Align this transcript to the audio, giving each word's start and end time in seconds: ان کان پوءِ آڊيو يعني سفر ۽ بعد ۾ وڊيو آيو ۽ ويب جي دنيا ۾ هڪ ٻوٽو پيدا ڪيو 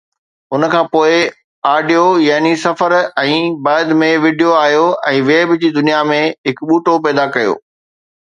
ان 0.53 0.61
کان 0.71 0.85
پوءِ 0.93 1.11
آڊيو 1.73 2.05
يعني 2.29 2.53
سفر 2.63 2.95
۽ 3.25 3.35
بعد 3.67 3.93
۾ 3.99 4.09
وڊيو 4.23 4.55
آيو 4.63 4.87
۽ 5.13 5.21
ويب 5.29 5.53
جي 5.65 5.69
دنيا 5.79 6.01
۾ 6.13 6.17
هڪ 6.53 6.65
ٻوٽو 6.71 6.97
پيدا 7.07 7.27
ڪيو 7.37 7.53